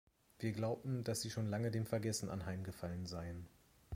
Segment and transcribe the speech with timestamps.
[0.39, 3.47] Wir glaubten, dass sie schon lange dem Vergessen anheimgefallen seien.